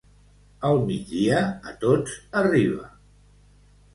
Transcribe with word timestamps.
El 0.69 0.79
migdia 0.85 1.41
a 1.71 1.75
tots 1.85 2.17
arriba. 2.41 2.89